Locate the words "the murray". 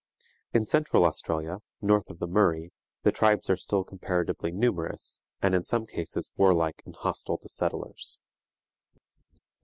2.17-2.71